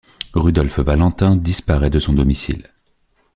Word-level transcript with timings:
Rudolf 0.33 0.79
Valentin 0.79 1.35
disparaît 1.35 1.91
de 1.91 1.99
son 1.99 2.13
domicile. 2.13 2.73